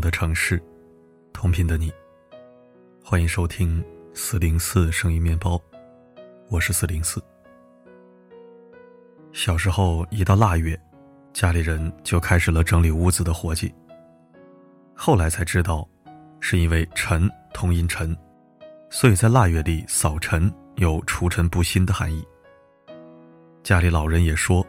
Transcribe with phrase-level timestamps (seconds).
[0.00, 0.62] 的城市，
[1.32, 1.92] 同频的你，
[3.02, 5.60] 欢迎收听四零四声音面包，
[6.48, 7.22] 我是四零四。
[9.32, 10.78] 小时候一到腊月，
[11.32, 13.74] 家里人就开始了整理屋子的活计。
[14.94, 15.88] 后来才知道，
[16.40, 18.16] 是因为尘同音尘，
[18.90, 22.24] 所以在腊月里扫尘有除尘不新的含义。
[23.62, 24.66] 家里老人也说，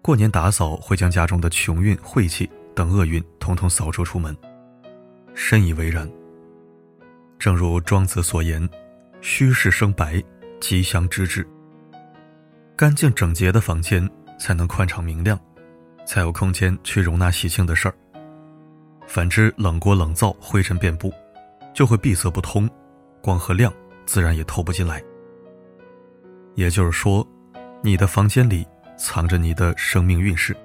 [0.00, 2.50] 过年打扫会将家中的穷运晦气。
[2.74, 4.34] 等厄运统统扫除出门，
[5.34, 6.10] 深以为然。
[7.38, 8.68] 正如庄子所言
[9.20, 10.22] ：“虚室生白，
[10.60, 11.46] 吉祥之至。”
[12.76, 14.08] 干净整洁的房间
[14.38, 15.38] 才能宽敞明亮，
[16.06, 17.94] 才有空间去容纳喜庆的事儿。
[19.06, 21.12] 反之，冷锅冷灶，灰尘遍布，
[21.74, 22.68] 就会闭塞不通，
[23.20, 23.72] 光和亮
[24.06, 25.02] 自然也透不进来。
[26.54, 27.26] 也就是说，
[27.82, 30.56] 你的房间里藏着你的生命运势。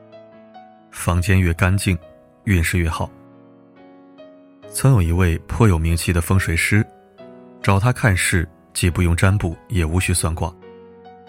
[0.91, 1.97] 房间越干净，
[2.45, 3.09] 运势越好。
[4.71, 6.85] 曾有一位颇有名气的风水师，
[7.61, 10.53] 找他看事，既不用占卜，也无需算卦，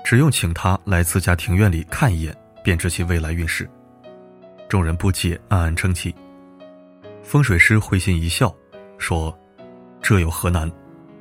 [0.05, 3.69] 只用请他来自家庭院里看一眼，便知其未来运势。
[4.69, 6.15] 众人不解，暗暗称奇。
[7.23, 8.55] 风水师会心一笑，
[8.99, 9.37] 说
[10.03, 10.71] ：“这有何难？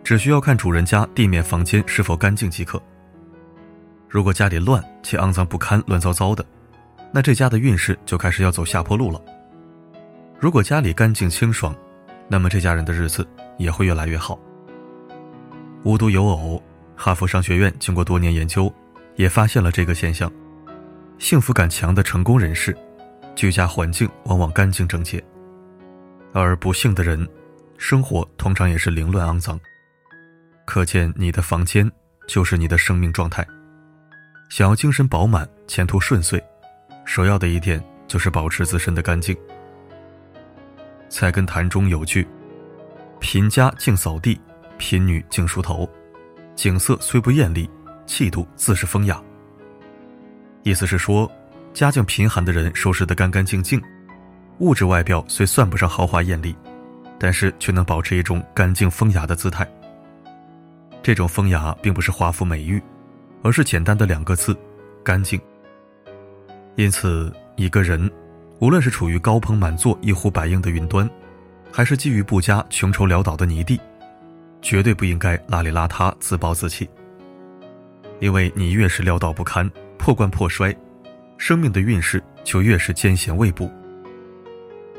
[0.04, 2.82] 只需要看主人家地面、房间是否干净即可。
[4.10, 6.46] 如果家里乱且肮脏不堪、乱糟糟的。”
[7.10, 9.20] 那这家的运势就开始要走下坡路了。
[10.38, 11.74] 如果家里干净清爽，
[12.28, 14.38] 那么这家人的日子也会越来越好。
[15.84, 16.62] 无独有偶，
[16.96, 18.74] 哈佛商学院经过多年研究，
[19.16, 20.32] 也发现了这个现象：
[21.18, 22.76] 幸福感强的成功人士，
[23.36, 25.20] 居家环境往往干净整洁；
[26.34, 27.28] 而不幸的人，
[27.78, 29.60] 生活通常也是凌乱肮脏。
[30.66, 31.90] 可见，你的房间
[32.28, 33.46] 就是你的生命状态。
[34.50, 36.44] 想要精神饱满、前途顺遂。
[37.06, 39.36] 首要的一点就是保持自身的干净。
[41.10, 42.28] 菜根谭中有句
[43.20, 44.40] ：“贫家净扫地，
[44.78, 45.90] 贫女净梳头。
[46.56, 47.70] 景色虽不艳丽，
[48.06, 49.22] 气度自是风雅。”
[50.64, 51.32] 意思是说，
[51.74, 53.82] 家境贫寒的人收拾得干干净净，
[54.60, 56.56] 物质外表虽算不上豪华艳丽，
[57.18, 59.66] 但是却能保持一种干净风雅的姿态。
[61.02, 62.82] 这种风雅并不是华服美玉，
[63.44, 64.58] 而是简单的两个字：
[65.04, 65.40] 干净。
[66.76, 68.12] 因此，一个人，
[68.60, 71.08] 无论是处于高朋满座、一呼百应的云端，
[71.72, 73.80] 还是基于不佳、穷愁潦倒的泥地，
[74.62, 76.90] 绝对不应该邋里邋遢、自暴自弃。
[78.20, 79.70] 因为你越是潦倒不堪、
[80.00, 80.76] 破罐破摔，
[81.38, 83.70] 生命的运势就越是艰险未卜。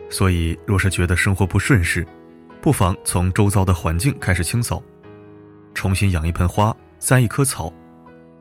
[0.08, 2.06] 所以，若是觉得生活不顺时，
[2.62, 4.80] 不妨从周遭的环境开始清扫，
[5.74, 7.72] 重新养一盆花、栽一棵草，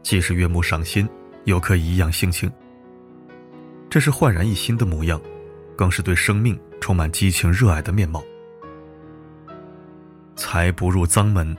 [0.03, 1.09] 既是悦目赏心，
[1.45, 2.51] 又可以颐养性情。
[3.89, 5.19] 这是焕然一新的模样，
[5.75, 8.23] 更是对生命充满激情热爱的面貌。
[10.35, 11.55] 财不入脏门，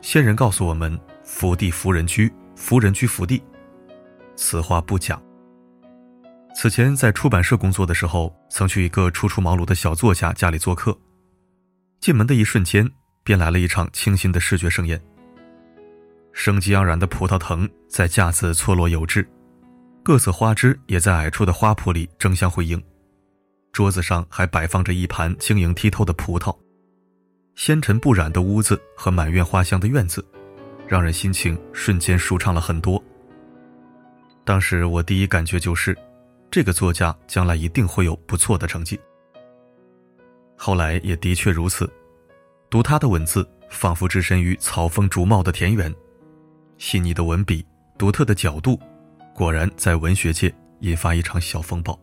[0.00, 3.42] 先人告诉我们：福地福人居，福人居福地。
[4.36, 5.20] 此话不假。
[6.54, 10.96] 此前在出版社工作的时候，曾去一个初出茅庐的小作家家里做客，
[12.00, 12.86] 进门的一瞬间，
[13.22, 15.00] 便来了一场清新的视觉盛宴。
[16.32, 19.26] 生机盎然的葡萄藤在架子错落有致。
[20.04, 22.82] 各色花枝也在矮处的花圃里争相辉映，
[23.72, 26.52] 桌子上还摆放着一盘晶莹剔透的葡萄，
[27.54, 30.24] 纤尘不染的屋子和满院花香的院子，
[30.88, 33.00] 让人心情瞬间舒畅了很多。
[34.44, 35.96] 当时我第一感觉就是，
[36.50, 38.98] 这个作家将来一定会有不错的成绩。
[40.56, 41.88] 后来也的确如此，
[42.68, 45.94] 读他的文字，仿佛置身于草丰竹茂的田园，
[46.76, 47.64] 细腻的文笔，
[47.96, 48.76] 独特的角度。
[49.34, 51.98] 果然，在文学界引发一场小风暴。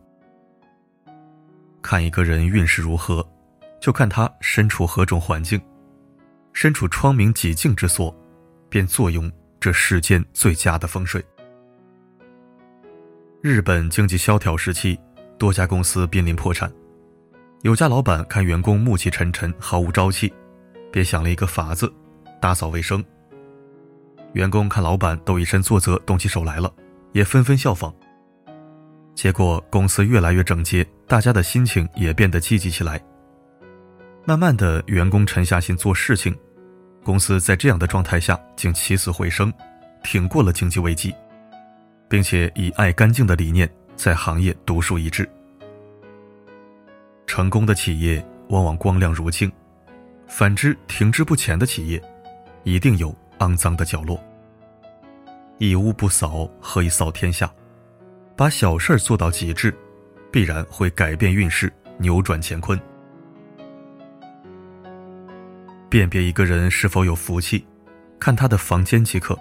[1.80, 3.26] 看一个人运势如何，
[3.80, 5.60] 就看他身处何种环境。
[6.52, 8.14] 身处窗明几净之所，
[8.68, 9.30] 便坐拥
[9.60, 11.24] 这世间最佳的风水。
[13.40, 14.98] 日本经济萧条时期，
[15.38, 16.70] 多家公司濒临破产。
[17.62, 20.32] 有家老板看员工暮气沉沉，毫无朝气，
[20.90, 21.90] 便想了一个法子，
[22.40, 23.02] 打扫卫生。
[24.32, 26.70] 员工看老板都以身作则，动起手来了。
[27.12, 27.92] 也纷纷效仿，
[29.14, 33.00] 结果公司越来越整洁，大家的心情也变得积极起来。
[34.24, 36.36] 慢慢的，员工沉下心做事情，
[37.02, 39.52] 公司在这样的状态下竟起死回生，
[40.02, 41.12] 挺过了经济危机，
[42.08, 45.28] 并且以爱干净的理念在行业独树一帜。
[47.26, 49.50] 成功的企业往往光亮如镜，
[50.28, 52.00] 反之停滞不前的企业，
[52.62, 54.22] 一定有肮脏的角落。
[55.60, 57.52] 一屋不扫，何以扫天下？
[58.34, 59.76] 把小事儿做到极致，
[60.32, 62.80] 必然会改变运势，扭转乾坤。
[65.90, 67.62] 辨别一个人是否有福气，
[68.18, 69.38] 看他的房间即可。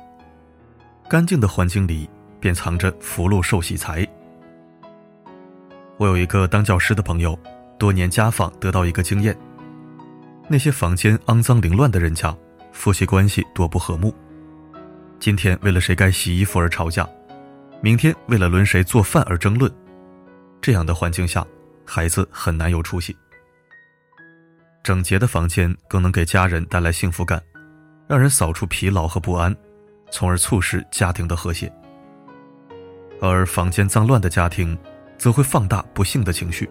[1.08, 4.06] 干净的环境里，便藏着福禄寿喜财。
[5.96, 7.40] 我有一个当教师的朋友，
[7.78, 9.34] 多年家访得到一个经验：
[10.50, 12.36] 那些房间肮脏凌乱的人家，
[12.74, 14.14] 夫妻关系多不和睦。
[15.20, 17.08] 今天为了谁该洗衣服而吵架，
[17.82, 19.70] 明天为了轮谁做饭而争论。
[20.62, 21.46] 这样的环境下，
[21.86, 23.16] 孩子很难有出息。
[24.82, 27.42] 整洁的房间更能给家人带来幸福感，
[28.08, 29.54] 让人扫除疲劳和不安，
[30.10, 31.72] 从而促使家庭的和谐。
[33.22, 34.78] 而房间脏乱的家庭，
[35.18, 36.70] 则会放大不幸的情绪。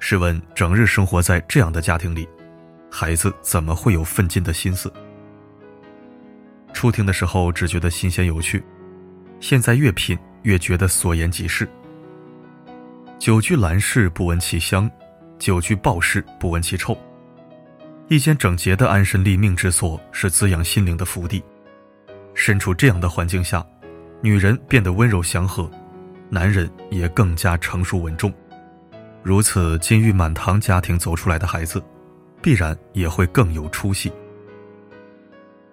[0.00, 2.28] 试问，整日生活在这样的家庭里，
[2.90, 4.92] 孩子怎么会有奋进的心思？
[6.74, 8.62] 初听的时候只觉得新鲜有趣，
[9.40, 11.66] 现在越品越觉得所言极是。
[13.18, 14.90] 久居兰室，不闻其香。
[15.38, 16.96] 久居鲍室，不闻其臭。
[18.08, 21.42] 一间整洁的安身立命之所，是滋养心灵的福地。
[22.34, 23.64] 身处这样的环境下，
[24.20, 25.70] 女人变得温柔祥和，
[26.28, 28.32] 男人也更加成熟稳重。
[29.22, 31.82] 如此金玉满堂家庭走出来的孩子，
[32.42, 34.12] 必然也会更有出息。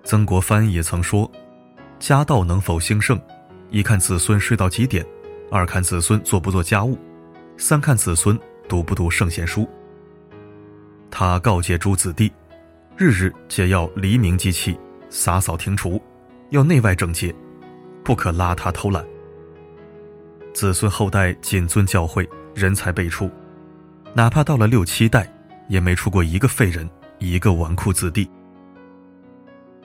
[0.04, 1.30] 曾国藩也曾说
[2.00, 3.20] ：“家道能否兴盛，
[3.70, 5.06] 一看子孙睡到几点，
[5.52, 6.98] 二看子孙做不做家务，
[7.58, 8.40] 三看子孙。”
[8.70, 9.68] 读不读圣贤书？
[11.10, 12.32] 他告诫诸子弟，
[12.96, 16.02] 日日皆要黎明即起，洒扫庭除，
[16.52, 17.36] 要内外整洁，
[18.02, 19.06] 不可邋遢偷懒。
[20.54, 22.26] 子孙后代谨遵教诲，
[22.56, 23.30] 人才辈出，
[24.14, 25.30] 哪怕到了六七代，
[25.68, 26.90] 也没出过一个废人，
[27.20, 28.30] 一个纨绔子弟。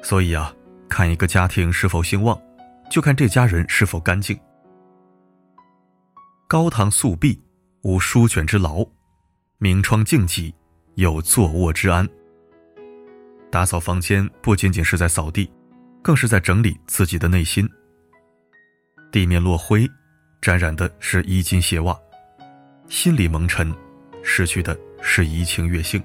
[0.08, 0.54] 所以啊，
[0.88, 2.40] 看一个家庭是否兴旺，
[2.88, 4.38] 就看这家人是否干净。
[6.46, 7.42] 高堂素壁。
[7.82, 8.84] 无书卷之劳，
[9.58, 10.54] 明窗净几，
[10.94, 12.08] 有坐卧之安。
[13.50, 15.48] 打扫房间不仅仅是在扫地，
[16.02, 17.68] 更是在整理自己的内心。
[19.10, 19.88] 地面落灰，
[20.40, 21.96] 沾染的是衣襟鞋袜，
[22.88, 23.72] 心里蒙尘，
[24.22, 26.02] 失去的是怡情悦性。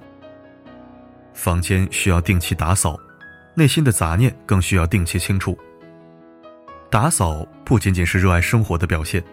[1.34, 3.00] 房间需要定期打扫，
[3.54, 5.58] 内心的杂念更需要定期清除。
[6.90, 9.24] 打扫不仅仅是热爱生活的表现。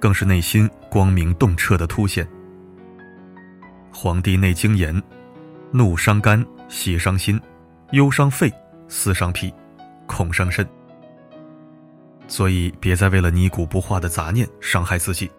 [0.00, 2.24] 更是内心光明洞彻的凸显。
[3.92, 5.00] 《黄帝内经》言
[5.70, 7.38] ：“怒伤肝，喜伤心，
[7.90, 8.50] 忧伤肺，
[8.88, 9.52] 思伤脾，
[10.06, 10.66] 恐伤肾。”
[12.26, 15.30] 所以，别再为了泥古不化的杂念伤害自己。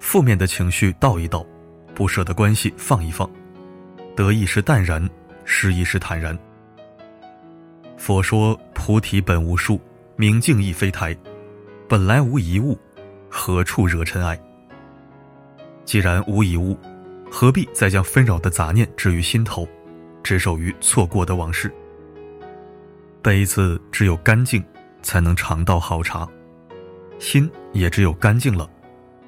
[0.00, 1.44] 负面的情绪倒一倒，
[1.94, 3.28] 不舍的关系放一放，
[4.16, 5.06] 得意时淡然，
[5.44, 6.36] 失意时坦然。
[7.98, 9.78] 佛说：“菩提本无树，
[10.16, 11.14] 明镜亦非台，
[11.86, 12.78] 本来无一物。”
[13.28, 14.40] 何处惹尘埃？
[15.84, 16.78] 既然无一物，
[17.30, 19.68] 何必再将纷扰的杂念置于心头，
[20.22, 21.70] 执守于错过的往事？
[23.20, 24.64] 杯子只有干净，
[25.02, 26.26] 才能尝到好茶；
[27.18, 28.68] 心也只有干净了，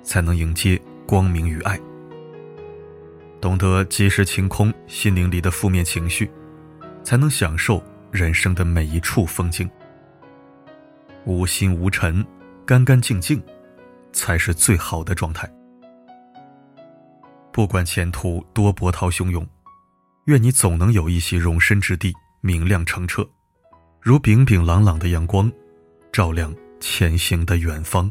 [0.02, 1.78] 才能迎接光明与爱。
[3.38, 6.30] 懂得及时清空心灵里的负面情绪，
[7.02, 9.68] 才能享受人生的每一处风景。
[11.24, 12.24] 无心无尘，
[12.66, 13.42] 干干净净。
[14.12, 15.48] 才是最好的状态。
[17.52, 19.46] 不管前途多波涛汹涌，
[20.24, 23.24] 愿你总能有一席容身之地，明亮澄澈，
[24.00, 25.48] 如炳炳朗朗的阳光，
[26.12, 28.10] 照亮前行的远方。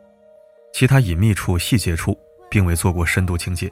[0.73, 2.17] 其他隐秘处、细节处
[2.49, 3.71] 并未做过深度清洁。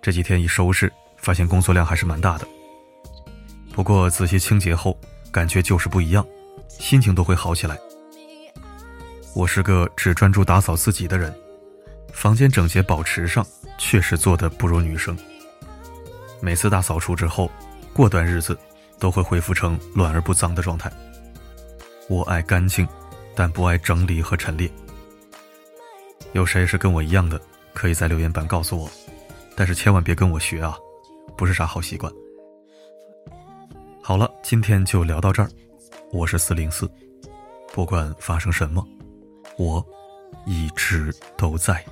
[0.00, 2.46] 这几天一收拾，发现工作量还是蛮大的。
[3.72, 4.98] 不过仔细清洁后。
[5.30, 6.26] 感觉就是不一样，
[6.68, 7.78] 心情都会好起来。
[9.34, 11.32] 我是个只专注打扫自己的人，
[12.14, 13.46] 房间整洁保持上
[13.76, 15.14] 确实做得不如女生。
[16.40, 17.50] 每次大扫除之后，
[17.92, 18.58] 过段日子
[18.98, 20.90] 都会恢复成乱而不脏的状态。
[22.08, 22.88] 我爱干净，
[23.34, 24.68] 但不爱整理和陈列。
[26.32, 27.40] 有谁是跟我一样的？
[27.72, 28.90] 可以在留言板告诉我。
[29.56, 30.76] 但是千万别跟我学啊，
[31.36, 32.12] 不是啥好习惯。
[34.02, 35.50] 好了，今天就聊到这儿。
[36.12, 36.90] 我是四零四，
[37.72, 38.86] 不管发生什么，
[39.56, 39.84] 我
[40.46, 41.84] 一直都在。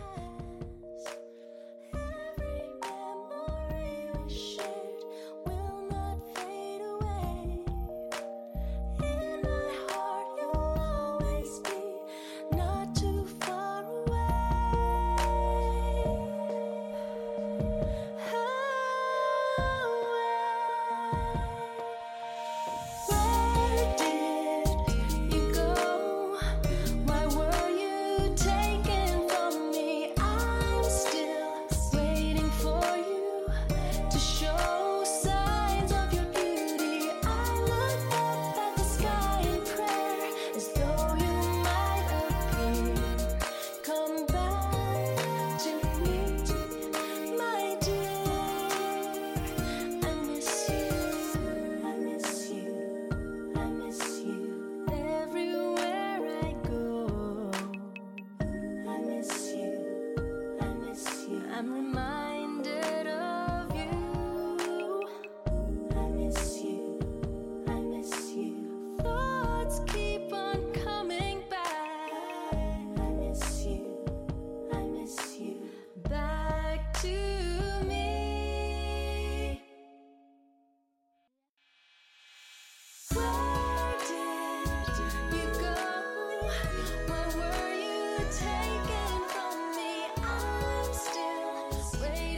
[92.01, 92.36] way